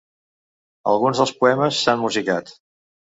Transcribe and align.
Alguns 0.93 1.21
dels 1.23 1.33
poemes 1.43 1.83
s'han 1.85 2.03
musicat. 2.07 2.51